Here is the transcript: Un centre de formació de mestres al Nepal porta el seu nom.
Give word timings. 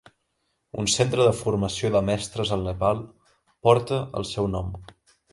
Un 0.83 0.87
centre 0.93 1.25
de 1.27 1.33
formació 1.41 1.91
de 1.95 2.01
mestres 2.07 2.53
al 2.55 2.65
Nepal 2.69 3.03
porta 3.67 3.99
el 4.23 4.27
seu 4.35 4.49
nom. 4.59 4.73